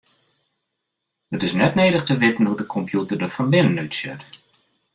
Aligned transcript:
It 1.33 1.41
is 1.47 1.57
net 1.59 1.73
nedich 1.79 2.05
te 2.07 2.15
witten 2.21 2.47
hoe't 2.47 2.63
in 2.65 2.73
kompjûter 2.75 3.17
der 3.19 3.33
fan 3.35 3.51
binnen 3.53 3.81
útsjocht. 3.85 4.31